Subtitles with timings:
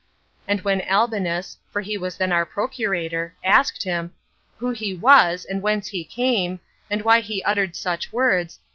[0.47, 4.15] And when Albinus [for he was then our procurator] asked him,
[4.57, 5.45] Who he was?
[5.45, 6.59] and whence he came?
[6.89, 8.59] and why he uttered such words?